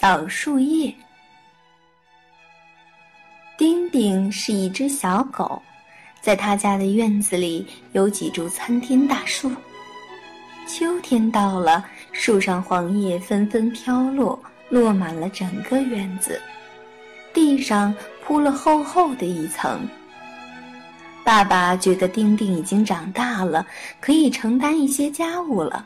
[0.00, 0.94] 扫树叶。
[3.56, 5.60] 丁丁是一只小狗，
[6.20, 9.50] 在他家的院子里有几株参天大树。
[10.68, 16.40] 秋天到了，树上黄叶纷纷飘落，落满了整个院子，
[17.34, 17.92] 地上
[18.24, 19.84] 铺了厚厚的一层。
[21.24, 23.66] 爸爸觉得丁丁已经长大了，
[23.98, 25.84] 可以承担一些家务了。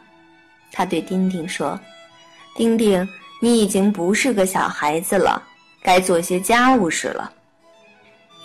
[0.71, 1.81] 他对丁丁说
[2.55, 3.09] ：“丁丁，
[3.45, 5.43] 你已经不是个小孩子了，
[5.83, 7.33] 该做些家务事了。”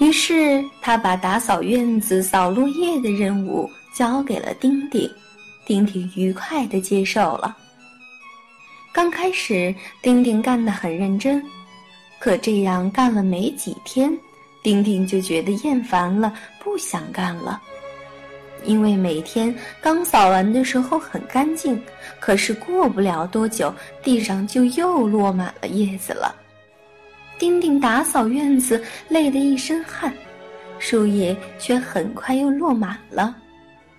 [0.01, 5.07] 于是他把打扫院子、扫落叶的任务交给了丁丁，
[5.67, 7.55] 丁丁愉快地接受了。
[8.91, 11.43] 刚开始，丁丁干得很认真，
[12.17, 14.11] 可这样干了没几天，
[14.63, 17.61] 丁丁就觉得厌烦了，不想干了。
[18.67, 21.81] 因为每天刚扫完的时候很干净，
[22.19, 23.73] 可是过不了多久，
[24.03, 26.35] 地上就又落满了叶子了。
[27.39, 30.13] 丁丁打扫院子累得一身汗，
[30.79, 33.35] 树叶却很快又落满了。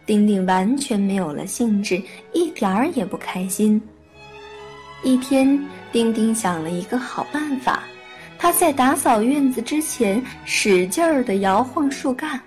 [0.05, 2.01] 丁丁完全没有了兴致，
[2.33, 3.81] 一点儿也不开心。
[5.03, 5.59] 一天，
[5.93, 7.85] 丁丁想了一个好办法，
[8.39, 12.41] 他在打扫院子之前使劲儿地摇晃树干，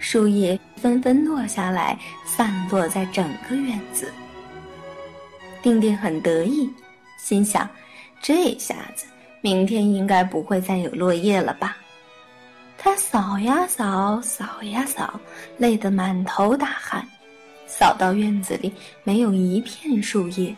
[0.00, 4.10] 树叶纷纷落下来，散落在整个院子。
[5.62, 6.68] 丁丁很得意，
[7.18, 7.68] 心想：
[8.20, 9.06] 这下子。
[9.42, 11.76] 明天应该不会再有落叶了吧？
[12.76, 15.20] 他扫呀扫，扫呀扫，
[15.58, 17.06] 累得满头大汗。
[17.66, 18.72] 扫到院子里
[19.04, 20.56] 没有一片树叶，